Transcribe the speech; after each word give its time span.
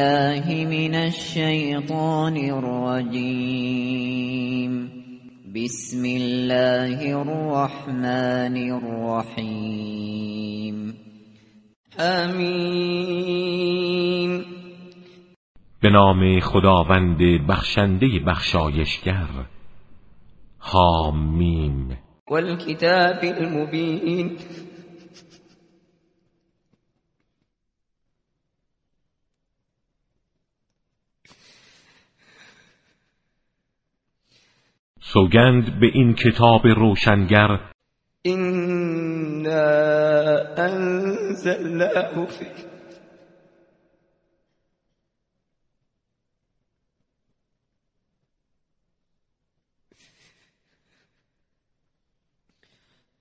بالله 0.00 0.48
من 0.66 0.94
الشیطان 0.94 2.36
الرجیم 2.36 3.72
بسم 5.54 6.04
الله 6.04 7.16
الرحمن 7.16 8.56
الرحیم 8.72 9.96
آمین 11.98 13.50
به 15.82 15.90
نام 15.90 16.40
خداوند 16.40 17.18
بخشنده 17.48 18.06
بخشایشگر. 18.26 19.28
حامیم. 20.58 21.98
والکتاب 22.30 23.18
المبین. 23.22 24.36
سوگند 35.12 35.80
به 35.80 35.86
این 35.86 36.14
کتاب 36.14 36.66
روشنگر 36.66 37.60
اینا 38.22 39.52
انزلناه 40.56 42.26
فی 42.26 42.46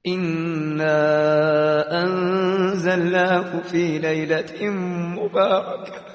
إنا 0.08 0.96
أنزلناه 2.04 3.60
في 3.60 3.98
ليلة 3.98 4.70
مباركة 5.20 6.09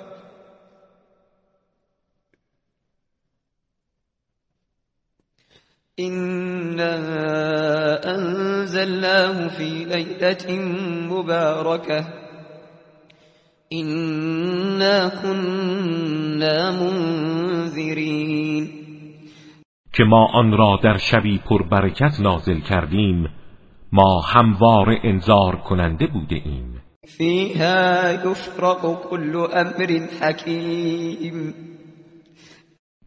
إنا 6.01 6.95
أنزلناه 8.15 9.49
في 9.49 9.85
ليلة 9.85 10.63
مباركة 11.11 12.05
إنا 13.73 15.09
كنا 15.23 16.71
منذرين 16.71 18.69
که 19.93 20.05
ما 20.05 20.27
آن 20.35 20.53
را 20.53 20.79
در 20.83 20.97
شبی 20.97 21.39
پربرکت 21.39 22.21
نازل 22.21 22.61
کردیم 22.61 23.29
ما 23.93 24.21
هموار 24.21 25.01
انذار 25.05 25.57
کننده 25.57 26.07
بوده 26.07 26.37
ایم. 26.37 26.83
فيها 27.07 28.11
يفرق 28.11 29.11
كل 29.11 29.37
أمر 29.37 30.09
حكيم 30.21 31.55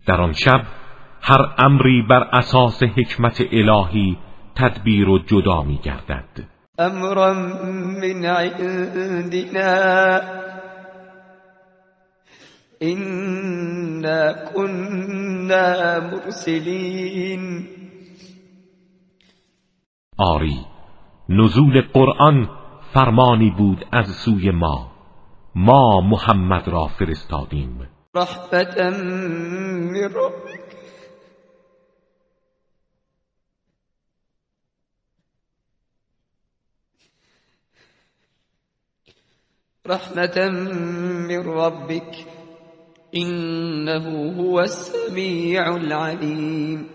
در 0.07 0.21
آن 0.21 0.33
شب 0.33 0.86
هر 1.21 1.41
امری 1.57 2.01
بر 2.09 2.23
اساس 2.33 2.83
حکمت 2.83 3.41
الهی 3.51 4.17
تدبیر 4.55 5.09
و 5.09 5.19
جدا 5.19 5.63
می 5.63 5.79
گردد 5.83 6.57
امرا 6.79 7.33
من 7.33 8.25
عندنا. 8.25 10.21
إنا 12.81 14.33
كنا 14.33 15.99
مرسلين 15.99 17.67
آری 20.17 20.65
نزول 21.29 21.81
قرآن 21.93 22.49
فرمانی 22.93 23.49
بود 23.57 23.85
از 23.91 24.07
سوی 24.07 24.51
ما. 24.51 24.91
ما 25.55 26.01
محمد 26.01 26.67
را 26.67 26.87
فرستادیم. 26.87 27.87
رحمة 28.15 28.89
من 28.89 30.03
ربك 30.03 30.76
رحمة 39.89 40.49
من 41.29 41.43
ربك 41.45 42.25
إنه 43.15 44.35
هو 44.37 44.59
السميع 44.59 45.75
العليم. 45.75 46.85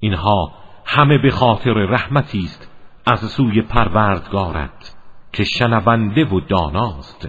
اینها 0.00 0.52
همه 0.86 1.18
به 1.22 1.30
خاطر 1.30 1.72
رحمتی 1.72 2.38
است 2.44 2.68
از 3.06 3.20
سوی 3.30 3.62
پروردگارت 3.62 4.94
که 5.32 5.44
شنونده 5.44 6.24
و 6.24 6.40
داناست. 6.40 7.28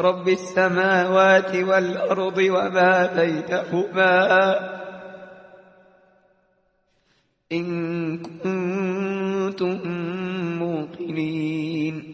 رب 0.00 0.28
السماوات 0.28 1.54
والأرض 1.54 2.38
وما 2.38 3.06
بينهما. 3.16 4.54
إن 7.52 8.18
كنتم 8.18 9.80
موقنين. 10.58 12.11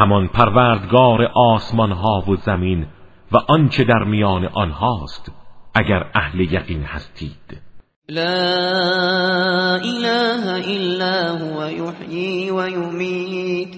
همان 0.00 0.28
پروردگار 0.28 1.22
آسمان 1.34 1.92
ها 1.92 2.24
و 2.28 2.36
زمین 2.36 2.86
و 3.32 3.36
آنچه 3.48 3.84
در 3.84 4.04
میان 4.04 4.44
آنهاست 4.44 5.32
اگر 5.74 6.10
اهل 6.14 6.40
یقین 6.40 6.82
هستید. 6.82 7.60
لا 8.08 9.76
إله 9.76 10.56
إلا 10.76 11.30
هو 11.38 11.64
يحيي 11.64 12.50
ويميت 12.50 13.76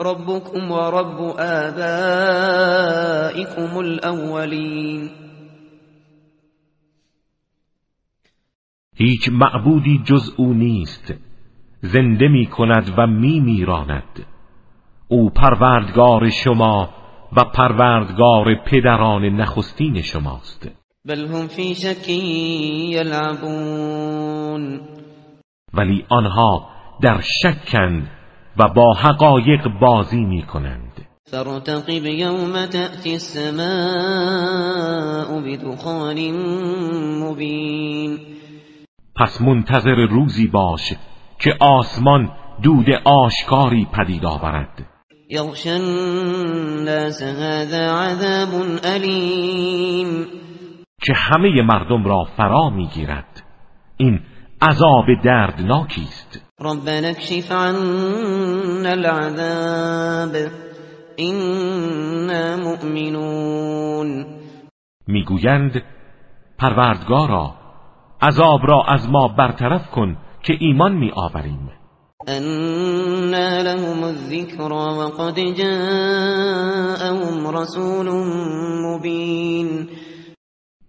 ربكم 0.00 0.70
ورب 0.70 1.20
آبائكم 1.38 2.58
الأولين 3.78 5.10
هیچ 8.96 9.28
معبودی 9.28 10.02
جز 10.04 10.34
او 10.36 10.54
نیست. 10.54 11.14
زنده 11.82 12.28
می 12.28 12.46
کند 12.46 12.94
و 12.96 13.06
می 13.06 13.40
میراند 13.40 14.26
او 15.10 15.30
پروردگار 15.30 16.30
شما 16.30 16.88
و 17.36 17.44
پروردگار 17.44 18.54
پدران 18.54 19.24
نخستین 19.24 20.02
شماست. 20.02 20.70
بل 21.04 21.26
هم 21.26 21.46
في 21.48 21.74
شك 21.74 22.08
يلعبون 22.98 24.80
ولی 25.74 26.04
آنها 26.08 26.68
در 27.02 27.20
شکند 27.20 28.10
و 28.56 28.68
با 28.68 28.94
حقایق 28.94 29.68
بازی 29.80 30.24
می 30.24 30.42
کنند 30.42 31.06
فارتقب 31.30 32.06
يوم 32.06 32.66
تأتي 32.66 33.12
السماء 33.12 33.60
بدخان 35.40 36.30
مبين 37.22 38.18
پس 39.16 39.40
منتظر 39.40 40.06
روزی 40.10 40.46
باش 40.46 40.92
که 41.38 41.54
آسمان 41.60 42.30
دود 42.62 42.86
آشکاری 43.04 43.86
پدید 43.92 44.24
آورد. 44.24 44.89
يغشى 45.30 45.70
الناس 45.70 47.22
هذا 47.22 47.90
عذاب 47.90 48.48
أليم. 48.84 50.26
که 51.02 51.12
همه 51.16 51.62
مردم 51.62 52.04
را 52.04 52.24
فرا 52.36 52.70
می‌گیرد. 52.70 53.42
این 53.96 54.20
عذاب 54.62 55.06
دردناکی 55.24 56.02
است. 56.02 56.52
ربنا 56.60 57.08
اكشف 57.08 57.52
عنا 57.52 58.90
العذاب. 58.90 60.50
إنا 61.20 62.56
مؤمنون. 62.56 64.24
می‌گویند 65.06 65.82
پروردگارا 66.58 67.54
عذاب 68.22 68.60
را 68.62 68.84
از 68.88 69.10
ما 69.10 69.28
برطرف 69.28 69.90
کن 69.90 70.16
که 70.42 70.56
ایمان 70.60 70.92
می 70.92 71.10
آوریم 71.14 71.79
أنا 72.28 73.62
لهم 73.62 74.04
الذكرى 74.04 74.84
وقد 74.98 75.34
جاءهم 75.56 77.46
رسول 77.46 78.08
مبين. 78.84 79.88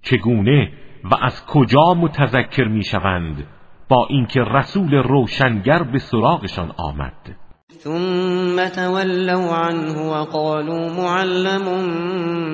چگونه 0.02 0.72
و 1.04 1.16
از 1.22 1.46
کجا 1.46 1.94
متذکر 1.94 2.64
می‌شوند 2.64 3.48
با 3.90 4.08
اینکه 4.10 4.42
رسول 4.42 4.94
روشنگر 4.94 5.84
به 5.84 6.00
سراغشان 6.00 6.72
آمد؟ 6.78 7.36
ثم 7.74 8.68
تولوا 8.76 9.56
عنه 9.56 10.12
وقالوا 10.12 10.94
معلم 10.94 11.66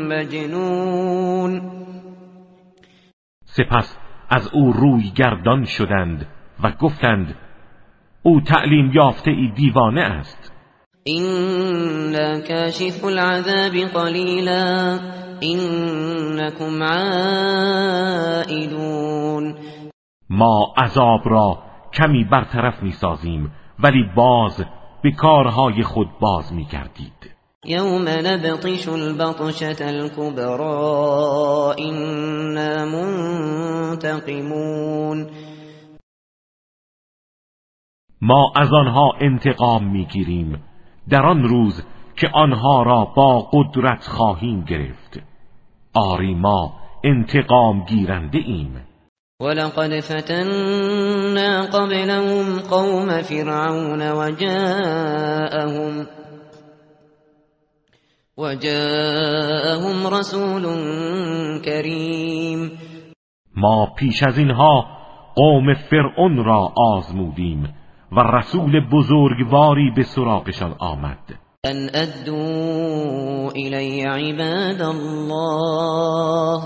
مجنون. 0.07 1.71
سپس 3.45 3.97
از 4.30 4.50
او 4.53 4.73
روی 4.73 5.12
گردان 5.15 5.63
شدند 5.63 6.27
و 6.63 6.71
گفتند 6.71 7.35
او 8.27 8.41
تعلیم 8.41 8.91
یافته 8.94 9.31
ای 9.31 9.51
دیوانه 9.56 10.01
است. 10.01 10.51
إنا 11.07 12.39
كاشف 12.39 13.06
العذاب 13.06 13.75
قليلا 13.94 15.00
إنكم 15.44 16.83
عائدون 17.63 18.56
ما 20.29 20.74
عذاب 20.77 21.21
را 21.25 21.59
کمی 21.94 22.24
برطرف 22.24 22.83
می‌سازیم 22.83 23.51
ولی 23.79 24.03
باز 24.15 24.65
به 25.03 25.12
کارهای 25.12 25.83
خود 25.83 26.07
باز 26.19 26.53
میگردید. 26.53 27.31
یوم 27.65 28.07
نبطش 28.07 28.88
البطشة 28.88 29.75
الكبرى 29.81 30.65
إنا 31.80 32.85
منتقمون 33.95 35.27
ما 38.22 38.52
از 38.56 38.74
آنها 38.74 39.12
انتقام 39.22 39.92
می‌گیریم 39.92 40.64
در 41.10 41.25
آن 41.25 41.44
روز 41.44 41.84
که 42.16 42.28
آنها 42.34 42.84
را 42.84 43.06
با 43.16 43.50
قدرت 43.54 44.04
خواهیم 44.04 44.62
گرفت. 44.62 45.19
آری 45.94 46.36
ما 46.36 46.74
انتقام 47.04 47.86
گیرنده 47.86 48.38
ایم. 48.38 48.88
ولقد 49.42 50.00
فتنا 50.00 51.62
قبلهم 51.62 52.60
قوم 52.60 53.22
فرعون 53.22 54.02
وجاءهم 54.12 56.08
وجاءهم 58.38 60.08
رسول 60.14 60.64
کریم 61.66 62.72
ما 63.56 63.94
پیش 63.98 64.24
از 64.24 64.38
اینها 64.38 64.86
قوم 65.36 65.74
فرعون 65.74 66.46
را 66.46 66.74
آزمودیم. 66.75 67.74
و 68.12 68.19
رسول 68.19 68.80
بزرگواری 68.80 69.92
به 69.95 70.04
سراغشان 70.04 70.75
آمد. 70.80 71.18
ان 71.63 71.89
ادو 71.94 72.36
الی 73.56 74.01
عباد 74.01 74.81
الله 74.81 76.62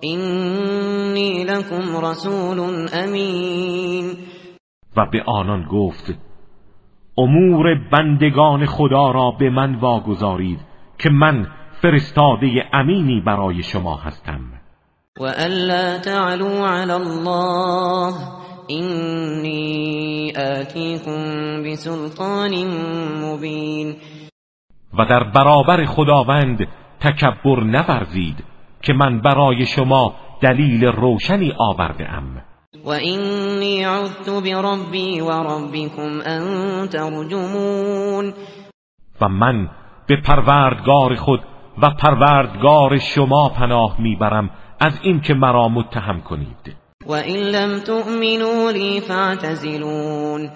اینی 0.00 1.44
لکم 1.44 2.06
رسول 2.06 2.58
امین. 2.92 4.16
و 4.96 5.06
به 5.12 5.22
آنان 5.26 5.64
گفت 5.64 6.14
امور 7.18 7.74
بندگان 7.92 8.66
خدا 8.66 9.10
را 9.10 9.30
به 9.30 9.50
من 9.50 9.74
واگذارید 9.74 10.60
که 10.98 11.10
من 11.10 11.46
فرستاده 11.82 12.64
امینی 12.72 13.20
برای 13.20 13.62
شما 13.62 13.96
هستم. 13.96 14.40
و 15.20 15.24
الا 15.24 15.98
تعلوا 15.98 16.68
علی 16.68 16.92
الله 16.92 18.41
اینی 18.66 20.32
آتیکم 20.36 21.62
بسلطان 21.62 22.50
مبین 23.24 23.96
و 24.98 25.04
در 25.04 25.24
برابر 25.24 25.84
خداوند 25.84 26.68
تکبر 27.00 27.62
نورزید 27.64 28.44
که 28.82 28.92
من 28.92 29.20
برای 29.20 29.66
شما 29.66 30.14
دلیل 30.40 30.84
روشنی 30.84 31.52
آورده 31.58 32.10
ام. 32.10 32.42
و 32.84 32.90
اینی 32.90 33.84
عذت 33.84 34.30
بربی 34.30 35.20
و 35.20 35.30
ربکم 35.30 36.20
ان 36.26 36.88
ترجمون. 36.88 38.34
و 39.20 39.28
من 39.28 39.68
به 40.06 40.16
پروردگار 40.16 41.14
خود 41.14 41.40
و 41.82 41.90
پروردگار 41.90 42.98
شما 42.98 43.48
پناه 43.48 44.00
می‌برم 44.00 44.50
از 44.80 45.00
اینکه 45.02 45.34
مرا 45.34 45.68
متهم 45.68 46.20
کنید. 46.20 46.81
و 47.06 47.12
این 47.12 47.42
لم 47.42 47.78
تؤمنوا 47.78 48.70
لی 48.70 49.00
فاعتزلون 49.00 50.50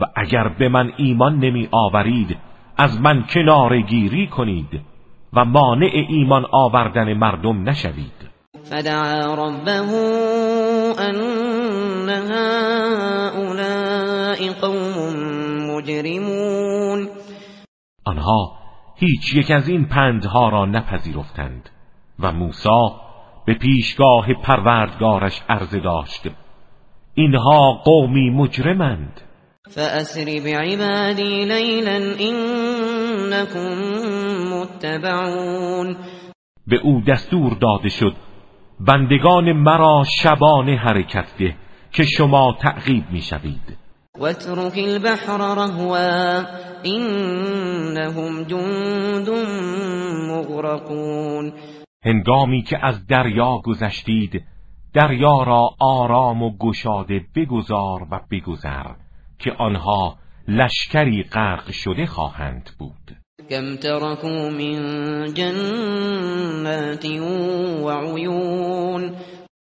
و 0.00 0.04
اگر 0.16 0.48
به 0.48 0.68
من 0.68 0.92
ایمان 0.96 1.38
نمی 1.38 1.68
آورید 1.72 2.36
از 2.76 3.00
من 3.00 3.24
کنار 3.34 3.80
گیری 3.80 4.26
کنید 4.26 4.80
و 5.32 5.44
مانع 5.44 5.90
ایمان 6.08 6.44
آوردن 6.52 7.14
مردم 7.14 7.68
نشوید؟ 7.68 8.28
فدعا 8.70 9.34
ربه 9.34 9.80
ان 10.98 12.08
هؤلاء 12.08 13.58
قوم 14.60 15.14
مجرمون 15.70 17.08
آنها 18.04 18.58
هیچ 18.96 19.34
یک 19.34 19.50
از 19.50 19.68
این 19.68 19.84
پندها 19.84 20.48
را 20.48 20.66
نپذیرفتند 20.66 21.70
و 22.18 22.32
موسی 22.32 22.90
به 23.48 23.54
پیشگاه 23.54 24.26
پروردگارش 24.42 25.42
عرضه 25.48 25.80
داشت. 25.80 26.22
اینها 27.14 27.72
قومی 27.84 28.30
مجرمند. 28.30 29.20
فأسر 29.70 30.24
بعبادی 30.24 31.44
لیلا 31.44 32.14
انکم 32.20 33.68
متبعون. 34.54 35.96
به 36.66 36.76
او 36.82 37.02
دستور 37.08 37.52
داده 37.52 37.88
شد 37.88 38.14
بندگان 38.80 39.52
مرا 39.52 40.04
شبانه 40.22 40.76
حرکت 40.76 41.26
ده 41.38 41.56
که 41.92 42.04
شما 42.04 42.56
تعقیب 42.60 43.04
می‌شوید. 43.10 43.78
واترك 44.18 44.78
البحر 44.78 45.54
رهوا 45.54 46.44
انهم 46.84 48.44
جند 48.44 49.28
مغرقون. 50.30 51.52
هنگامی 52.08 52.62
که 52.62 52.78
از 52.86 53.06
دریا 53.06 53.58
گذشتید 53.64 54.44
دریا 54.94 55.42
را 55.42 55.70
آرام 55.80 56.42
و 56.42 56.56
گشاده 56.58 57.24
بگذار 57.36 58.06
و 58.10 58.20
بگذر 58.30 58.86
که 59.38 59.52
آنها 59.52 60.16
لشکری 60.48 61.22
غرق 61.22 61.70
شده 61.70 62.06
خواهند 62.06 62.70
بود. 62.78 63.16
کم 63.50 63.76
ترکو 63.76 64.28
من 64.28 65.34
جنات 65.34 67.04
و 67.84 67.90
عیون. 67.90 69.14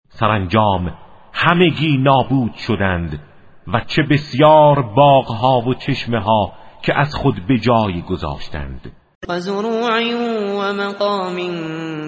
سرانجام 0.09 0.97
همگی 1.33 1.97
نابود 1.97 2.53
شدند 2.53 3.19
و 3.67 3.79
چه 3.79 4.03
بسیار 4.03 4.81
باغها 4.81 5.59
و 5.59 5.73
چشمه 5.73 6.19
ها 6.19 6.53
که 6.83 6.99
از 6.99 7.15
خود 7.15 7.47
به 7.47 7.57
جای 7.59 8.01
گذاشتند. 8.01 8.91
و 9.29 9.39
زروع 9.39 10.13
و 10.55 10.73
مقام 10.73 11.37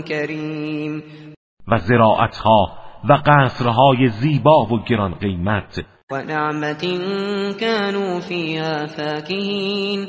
کریم 0.04 1.04
و 1.68 1.78
زراعتها 1.78 2.70
و 3.10 3.14
قصرهای 3.26 4.08
زیبا 4.08 4.66
و 4.66 4.84
گران 4.84 5.14
قیمت. 5.14 5.86
و 6.12 6.24
نعمت 6.24 6.86
كانوا 7.60 8.20
فیها 8.20 8.88
فاکهین 8.88 10.08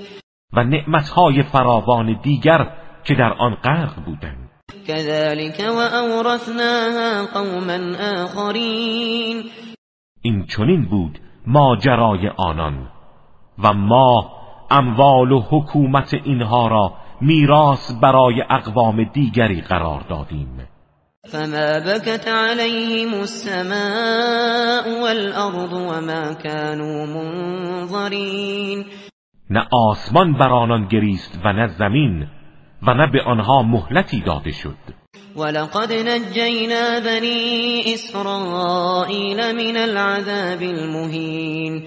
و 0.53 0.65
نعمتهای 0.65 1.43
فراوان 1.43 2.21
دیگر 2.23 2.71
که 3.05 3.15
در 3.15 3.33
آن 3.33 3.55
غرق 3.55 4.05
بودند. 4.05 4.51
كذلك 4.87 5.61
اورثناها 5.61 7.27
قوما 7.35 7.79
آخرین 8.23 9.45
این 10.23 10.47
چنین 10.47 10.89
بود 10.89 11.19
ماجرای 11.47 12.29
آنان. 12.29 12.89
و 13.59 13.73
ما 13.73 14.39
اموال 14.71 15.33
و 15.33 15.41
حکومت 15.41 16.15
اینها 16.15 16.69
را 16.69 16.93
میراث 17.21 17.93
برای 18.03 18.43
اقوام 18.51 19.05
دیگری 19.05 19.61
قرار 19.61 20.01
دادیم. 20.11 20.69
فما 21.33 21.81
بكت 21.81 22.29
عليهم 22.29 23.15
السماء 23.15 25.03
والارض 25.03 25.73
وما 25.73 26.35
كانوا 26.35 27.07
منظرین 27.07 28.85
نه 29.51 29.67
آسمان 29.73 30.33
بر 30.33 30.49
آنان 30.49 30.89
گریست 30.89 31.41
و 31.45 31.53
نه 31.53 31.67
زمین 31.67 32.27
و 32.83 32.95
نه 32.95 33.13
به 33.13 33.23
آنها 33.23 33.63
مهلتی 33.63 34.21
داده 34.21 34.53
شد. 34.53 34.77
ولقد 35.37 35.93
نجینا 35.93 37.01
بنی 37.05 37.83
اسرائیل 37.87 39.37
من 39.37 39.77
العذاب 39.77 40.63
المهین 40.63 41.83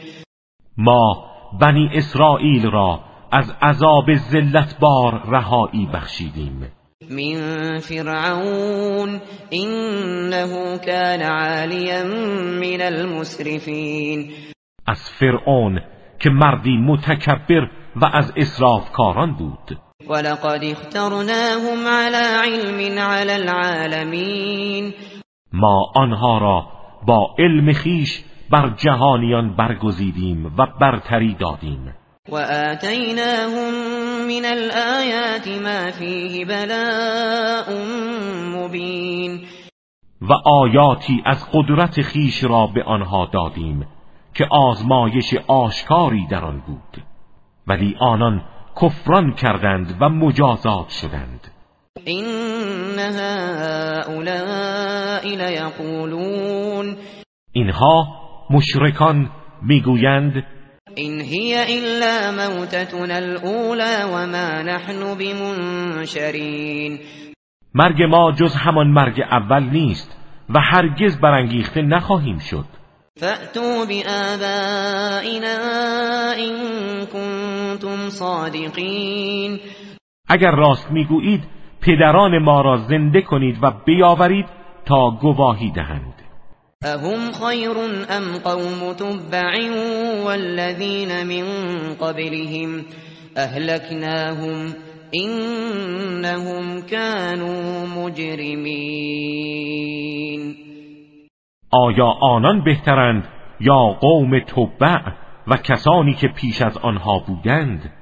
ما 0.78 1.26
بنی 1.62 1.90
اسرائیل 1.94 2.72
را 2.72 3.11
از 3.32 3.54
عذاب 3.62 4.16
ذلت 4.16 4.80
بار 4.80 5.24
رهایی 5.28 5.90
بخشیدیم. 5.94 6.72
من 7.10 7.80
فرعون 7.80 9.22
انه 9.52 10.78
كان 10.78 11.22
عالیا 11.22 12.04
من 12.60 12.82
المسرفین. 12.82 14.32
از 14.88 15.10
فرعون 15.20 15.82
که 16.20 16.30
مردی 16.30 16.78
متکبر 16.78 17.70
و 17.96 18.06
از 18.14 18.34
اسرافکاران 18.36 19.34
بود. 19.34 19.78
ولقد 20.10 20.64
اخترناهم 20.64 21.88
على 21.88 22.18
علم 22.44 23.00
على 23.00 23.32
العالمین. 23.32 24.94
ما 25.54 25.92
آنها 25.96 26.38
را 26.38 26.68
با 27.08 27.36
علم 27.40 27.74
خیش 27.74 28.24
بر 28.50 28.70
جهانیان 28.78 29.56
برگزیدیم 29.56 30.46
و 30.46 30.68
برتری 30.82 31.34
دادیم. 31.34 31.94
و 32.30 32.36
آتیناهم 32.36 33.74
من 34.28 34.46
الآیات 34.46 35.48
ما 35.48 35.92
فیه 35.92 36.46
بلاء 36.46 37.86
مبین 38.56 39.42
و 40.22 40.34
آیاتی 40.46 41.22
از 41.26 41.50
قدرت 41.54 42.02
خیش 42.02 42.44
را 42.44 42.68
به 42.68 42.84
آنها 42.84 43.30
دادیم 43.34 43.88
که 44.34 44.46
آزمایش 44.52 45.34
آشکاری 45.48 46.28
در 46.28 46.46
آن 46.46 46.64
بود. 46.68 47.04
ولی 47.68 47.96
آنان 48.00 48.44
کفران 48.82 49.34
کردند 49.34 49.98
و 50.02 50.10
مجازات 50.10 50.90
شدند. 50.90 51.52
این 52.06 52.26
هؤلاء 53.80 54.42
لیقولون 55.24 56.98
اینها 57.52 58.08
مشرکان 58.50 59.30
می‌گویند 59.62 60.44
این 60.96 61.22
هی 61.22 61.56
الا 61.56 62.32
موتتنا 62.32 63.16
الاولى 63.16 64.04
وما 64.14 64.62
نحن 64.62 65.18
بمنشرین 65.18 67.00
مرگ 67.74 68.04
ما 68.04 68.32
جز 68.32 68.56
همان 68.56 68.88
مرگ 68.88 69.22
اول 69.22 69.64
نیست 69.64 70.18
و 70.50 70.60
هرگز 70.60 71.20
برانگیخته 71.22 71.82
نخواهیم 71.82 72.40
شد. 72.40 72.66
فأتوا 73.20 73.86
بآبائنا 73.86 75.58
إن 76.34 76.56
كنتم 77.06 78.10
صادقین 78.10 79.60
اگر 80.28 80.52
راست 80.52 80.92
می‌گویید 80.92 81.44
پدران 81.82 82.38
ما 82.38 82.62
را 82.62 82.78
زنده 82.78 83.22
کنید 83.22 83.58
و 83.62 83.72
بیاورید 83.86 84.46
تا 84.86 85.12
گواهی 85.22 85.72
دهند. 85.72 86.21
اهم 86.86 87.32
خیر 87.32 87.78
ام 88.10 88.38
قوم 88.44 88.94
تبع 88.94 89.54
والذین 90.26 91.24
من 91.24 91.46
قبلهم 91.94 92.86
اهلکناهم 93.38 94.76
انهم 95.14 96.82
كانوا 96.82 97.86
مجرمین 97.86 99.22
آیا 101.72 102.06
آنان 102.22 102.64
بهترند 102.64 103.28
یا 103.60 103.98
قوم 104.00 104.40
تبع 104.40 105.02
و 105.48 105.58
کسانی 105.58 106.14
که 106.14 106.28
پیش 106.28 106.62
از 106.62 106.78
آنها 106.78 107.20
بودند؟ 107.20 107.94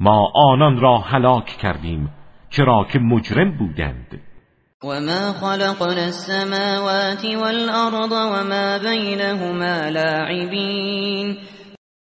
ما 0.00 0.32
آنان 0.34 0.80
را 0.80 0.98
هلاک 0.98 1.46
کردیم 1.46 2.10
چرا 2.50 2.86
که 2.92 2.98
مجرم 2.98 3.56
بودند. 3.58 4.20
وما 4.84 5.32
خلقنا 5.32 6.04
السماوات 6.04 7.24
والأرض 7.24 8.12
وما 8.12 8.78
بينهما 8.78 9.90
لاعبین 9.90 11.36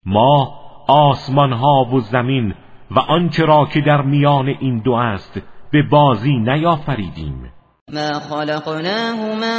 ما 0.05 0.51
آسمان 0.87 1.53
ها 1.53 1.85
و 1.93 1.99
زمین 1.99 2.53
و 2.91 2.99
آنچه 2.99 3.45
را 3.45 3.65
که 3.73 3.81
در 3.81 4.01
میان 4.01 4.47
این 4.47 4.79
دو 4.79 4.93
است 4.93 5.41
به 5.71 5.83
بازی 5.91 6.37
نیافریدیم. 6.37 7.51
ما 7.93 8.19
خلقناهما 8.19 9.57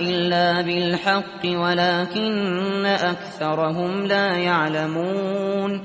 الا 0.00 0.62
بالحق 0.62 1.44
ولكن 1.44 2.86
اكثرهم 2.86 4.04
لا 4.04 4.36
يعلمون 4.36 5.80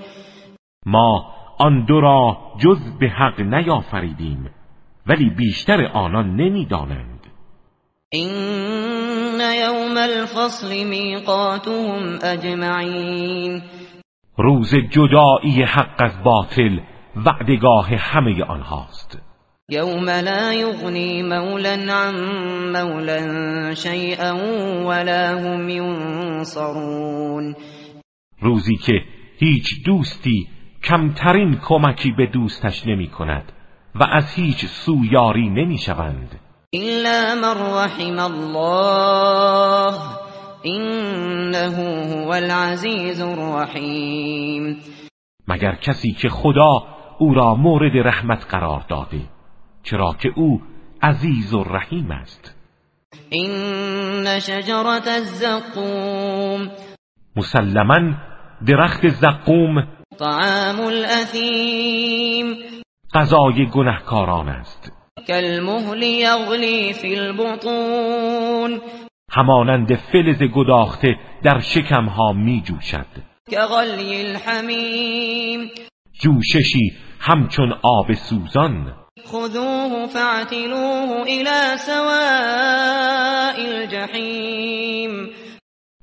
ما 0.86 1.26
آن 1.60 1.86
دو 1.86 2.02
را 2.02 2.38
جز 2.58 2.98
به 3.00 3.08
حق 3.08 3.42
نیافریدیم. 3.42 4.50
ولی 5.10 5.30
بیشتر 5.30 5.86
آنان 5.86 6.36
نمی‌دانند. 6.36 7.20
این 8.10 8.30
یوم 9.40 9.98
الفصل 9.98 10.84
میقاتهم 10.84 12.20
اجمعین 12.24 13.62
روز 14.38 14.76
جدایی 14.76 15.64
حق 15.64 15.96
از 16.00 16.24
باطل 16.24 16.80
وعدگاه 17.26 17.90
همه 17.96 18.44
آنهاست. 18.44 19.22
یوم 19.70 20.10
لا 20.10 20.54
یغنی 20.54 21.24
مولا 21.24 21.70
عن 21.70 22.16
مولا 22.72 23.74
شیئا 23.74 24.36
ولا 24.88 25.40
هم 25.40 25.70
ینصرون 25.70 27.56
روزی 28.42 28.76
که 28.76 29.02
هیچ 29.40 29.66
دوستی 29.86 30.48
کمترین 30.84 31.60
کمکی 31.64 32.12
به 32.12 32.26
دوستش 32.26 32.88
نمی 32.88 33.08
کند 33.08 33.54
و 34.00 34.04
از 34.12 34.34
هیچ 34.36 34.66
سویاری 34.66 35.50
نمی 35.50 35.78
شوند 35.78 36.40
إلا 36.76 37.36
من 37.36 37.58
رحم 37.74 38.20
الله 38.20 39.94
انه 40.66 41.76
هو 42.26 42.30
العزیز 42.30 43.22
الرحیم 43.22 44.78
مگر 45.48 45.76
کسی 45.76 46.12
که 46.12 46.30
خدا 46.30 46.84
او 47.20 47.34
را 47.34 47.56
مورد 47.56 47.98
رحمت 48.08 48.46
قرار 48.50 48.86
داده 48.90 49.22
چرا 49.84 50.16
که 50.20 50.30
او 50.36 50.62
عزیز 51.02 51.54
و 51.54 51.64
رحیم 51.64 52.12
است. 52.12 52.56
این 53.30 54.40
شجرت 54.40 55.08
الزقوم 55.08 56.72
مسلما 57.36 58.16
درخت 58.68 59.08
زقوم 59.08 59.88
طعام 60.20 60.80
الاثیم 60.80 62.56
غذای 63.14 63.66
گنهکاران 63.66 64.50
است. 64.50 64.92
کالمهل 65.28 66.04
یغلی 66.04 66.94
فی 66.94 67.16
البطون. 67.16 68.82
همانند 69.32 69.96
فلز 69.96 70.44
گداخته 70.44 71.16
در 71.44 71.60
شکمها 71.60 72.34
می 72.34 72.62
جوشد 72.66 73.06
کغلی 73.52 74.26
الحمیم. 74.26 75.70
جوششی 76.22 76.92
همچون 77.20 77.74
آب 77.82 78.14
سوزان. 78.14 78.94
خذوه 79.28 80.08
فاعتلوه 80.08 81.22
الى 81.22 81.78
سواء 81.78 83.56
الجحیم. 83.58 85.30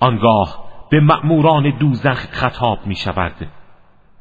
آنگاه 0.01 0.65
به 0.91 1.01
مأموران 1.01 1.79
دوزخ 1.79 2.31
خطاب 2.31 2.79
می 2.87 2.97
شود 2.97 3.49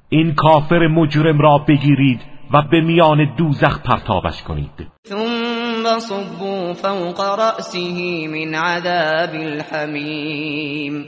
این 0.09 0.35
کافر 0.35 0.87
مجرم 0.87 1.39
را 1.39 1.57
بگیرید 1.57 2.32
و 2.53 2.61
به 2.71 2.81
میان 2.81 3.35
دوزخ 3.37 3.79
پرتابش 3.79 4.43
کنید. 4.43 4.87
ثم 5.07 5.99
صبوا 5.99 6.73
فوق 6.73 7.21
رأسه 7.21 8.27
من 8.27 8.55
عذاب 8.55 9.35
الحمیم. 9.35 11.05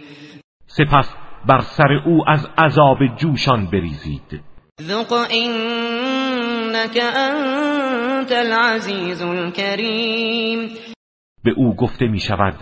سپس 0.67 1.15
بر 1.47 1.59
سر 1.59 1.91
او 2.05 2.29
از 2.29 2.49
عذاب 2.57 2.97
جوشان 3.17 3.65
بریزید. 3.65 4.41
ذق 4.81 5.13
انك 5.13 6.97
انت 7.15 8.31
العزیز 8.31 9.21
الكریم 9.21 10.69
به 11.43 11.51
او 11.57 11.75
گفته 11.75 12.07
می 12.07 12.19
شود 12.19 12.53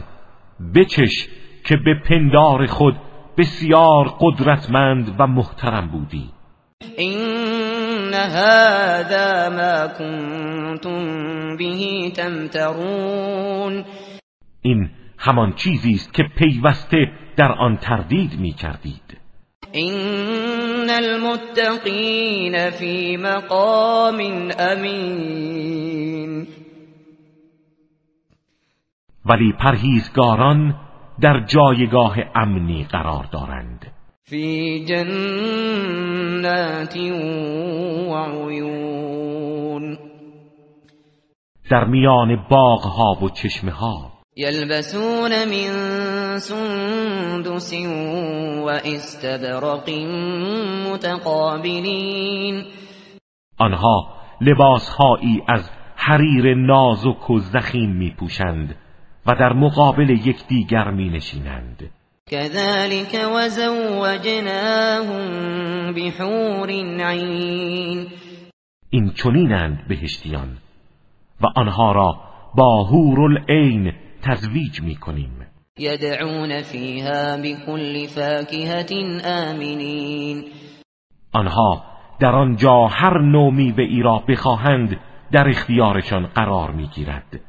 بچش 0.76 1.28
که 1.66 1.78
به 1.86 1.94
پندار 2.10 2.66
خود 2.66 2.96
بسیار 3.38 4.14
قدرتمند 4.20 5.16
و 5.20 5.28
محترم 5.28 5.88
بودی. 5.88 6.30
این 6.98 7.63
هذا 8.14 9.50
ما 9.50 9.88
کنتم 9.88 11.58
به 11.58 12.12
تمترون 12.16 13.86
این 14.62 14.90
همان 15.18 15.54
چیزی 15.54 15.94
است 15.94 16.14
که 16.14 16.24
پیوسته 16.38 17.12
در 17.38 17.52
آن 17.52 17.78
تردید 17.78 18.40
می 18.40 18.52
کردید 18.52 19.18
این 19.72 20.90
المتقین 20.90 22.70
فی 22.70 23.18
مقام 23.18 24.50
امین 24.60 26.48
ولی 29.26 29.54
پرهیزگاران 29.60 30.76
در 31.22 31.46
جایگاه 31.46 32.18
امنی 32.36 32.84
قرار 32.84 33.24
دارند. 33.32 33.93
فی 34.34 34.86
جنات 34.86 35.14
و 38.10 38.14
عیون 38.50 39.98
در 41.72 41.86
میان 41.86 42.46
باغها 42.50 43.18
و 43.22 43.30
چشمه 43.30 43.72
ها 43.72 44.12
یلبسون 44.36 45.32
من 45.46 46.40
سندس 46.40 47.74
و 48.66 48.70
استبرق 48.86 49.90
متقابلین. 50.94 52.64
آنها 53.60 54.08
لباسهایی 54.42 55.44
از 55.48 55.70
حریر 55.96 56.56
نازک 56.56 57.30
و 57.30 57.40
زخیم 57.40 57.96
می 57.96 58.16
پوشند 58.20 58.76
و 59.26 59.36
در 59.36 59.54
مقابل 59.54 60.10
یکدیگر 60.10 60.92
می 60.92 61.10
نشینند 61.10 61.92
كذلك 62.30 63.14
وزوجناهم 63.36 65.24
بحور 65.94 66.70
عین 66.70 68.08
این 68.90 69.14
چنینند 69.14 69.88
بهشتیان 69.88 70.58
و 71.42 71.46
آنها 71.56 71.92
را 71.92 72.20
با 72.56 72.84
حور 72.84 73.20
العین 73.22 73.94
تزویج 74.22 74.82
می 74.82 74.96
کنیم 74.96 75.48
یدعون 75.78 76.62
فیها 76.62 77.38
بكل 77.38 78.08
فاکهة 78.08 79.22
آمنین. 79.26 80.46
آنها 81.34 81.84
در 82.20 82.36
آنجا 82.36 82.88
هر 82.88 83.22
نوع 83.22 83.54
میوه 83.54 83.84
ای 83.84 84.02
را 84.02 84.24
بخواهند 84.30 85.00
در 85.32 85.50
اختیارشان 85.50 86.28
قرار 86.28 86.72
می‌گیرد 86.72 87.40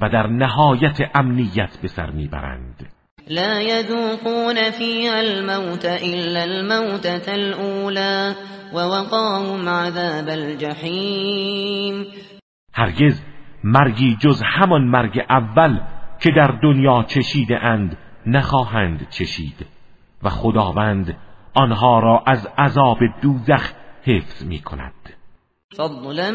و 0.00 0.08
در 0.08 0.26
نهایت 0.26 1.10
امنیت 1.14 1.78
به 1.82 1.88
سر 1.88 2.10
می‌برند. 2.10 2.99
لا 3.30 3.60
يذوقون 3.60 4.70
فيها 4.70 5.20
الموت 5.20 5.84
إلا 5.84 6.44
الموتة 6.44 7.34
الأولى 7.34 8.34
ووقاهم 8.74 9.68
عذاب 9.68 10.28
الجحیم 10.28 12.06
هرگز 12.74 13.22
مرگی 13.64 14.16
جز 14.20 14.42
همان 14.44 14.84
مرگ 14.84 15.20
اول 15.30 15.80
که 16.20 16.30
در 16.30 16.58
دنیا 16.62 17.04
چشیده 17.08 17.58
اند 17.64 17.96
نخواهند 18.26 19.06
چشید. 19.10 19.66
و 20.22 20.28
خداوند 20.28 21.16
آنها 21.54 21.98
را 21.98 22.22
از 22.26 22.48
عذاب 22.58 22.98
دوزخ 23.22 23.72
حفظ 24.02 24.44
می 24.44 24.58
کند 24.58 24.92
فضلا 25.76 26.30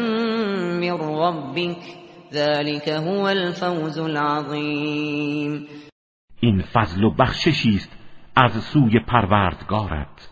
من 0.80 0.98
ربك 1.00 1.82
ذلك 2.32 2.88
هو 2.88 3.22
الفوز 3.22 3.98
العظیم. 3.98 5.66
این 6.40 6.62
فضل 6.62 7.04
و 7.04 7.10
بخششی 7.10 7.74
است 7.74 7.98
از 8.36 8.52
سوی 8.52 9.00
پروردگارت. 9.00 10.30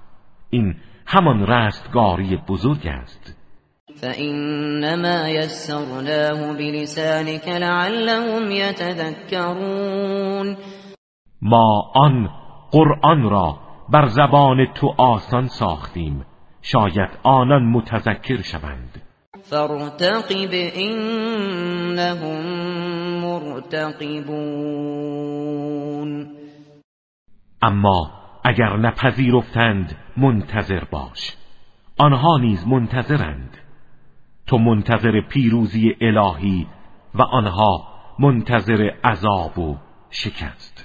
این 0.51 0.75
همان 1.07 1.47
رستگاری 1.47 2.39
بزرگ 2.49 2.87
است. 2.87 3.37
فإنما 4.01 5.29
يسرناه 5.29 6.57
بلسانك 6.57 7.49
لعلهم 7.49 8.51
يتذكرون. 8.51 10.57
ما 11.43 11.93
آن 11.95 12.29
قرآن 12.71 13.23
را 13.23 13.59
بر 13.93 14.07
زبان 14.07 14.67
تو 14.75 14.95
آسان 14.99 15.47
ساختیم. 15.47 16.27
شاید 16.63 17.11
آنان 17.23 17.63
متذکر 17.63 18.43
شوند. 18.43 19.03
فارتقب 19.43 20.71
انهم 20.75 22.84
مرتقبون 23.41 24.55
اما 27.63 28.11
اگر 28.45 28.77
نپذیرفتند 28.77 29.97
منتظر 30.17 30.85
باش. 30.85 31.37
آنها 31.99 32.39
نیز 32.39 32.67
منتظرند. 32.67 33.59
تو 34.47 34.59
منتظر 34.59 35.21
پیروزی 35.21 35.97
الهی 36.01 36.67
و 37.15 37.23
آنها 37.23 37.89
منتظر 38.19 38.91
عذاب 39.05 39.59
و 39.59 39.77
شکست. 40.11 40.84